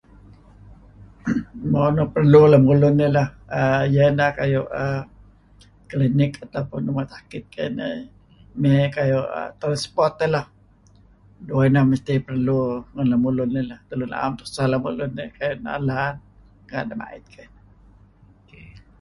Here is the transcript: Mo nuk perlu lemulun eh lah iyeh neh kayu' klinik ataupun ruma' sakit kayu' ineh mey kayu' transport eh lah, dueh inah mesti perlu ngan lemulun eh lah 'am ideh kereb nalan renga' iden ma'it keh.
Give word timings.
Mo 1.71 1.83
nuk 1.95 2.09
perlu 2.13 2.39
lemulun 2.51 3.01
eh 3.05 3.11
lah 3.15 3.27
iyeh 3.93 4.09
neh 4.17 4.31
kayu' 4.39 4.71
klinik 5.89 6.31
ataupun 6.45 6.81
ruma' 6.87 7.11
sakit 7.13 7.43
kayu' 7.53 7.71
ineh 7.71 7.93
mey 8.61 8.83
kayu' 8.95 9.29
transport 9.59 10.13
eh 10.25 10.31
lah, 10.35 10.45
dueh 11.47 11.63
inah 11.69 11.85
mesti 11.91 12.13
perlu 12.27 12.61
ngan 12.93 13.07
lemulun 13.11 13.51
eh 13.61 13.65
lah 13.69 13.79
'am 14.23 14.33
ideh 15.07 15.29
kereb 15.37 15.59
nalan 15.67 16.13
renga' 16.69 16.81
iden 16.83 16.97
ma'it 17.01 17.25
keh. 17.33 17.49